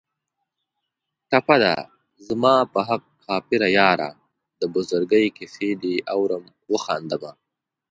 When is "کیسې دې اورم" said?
5.37-6.43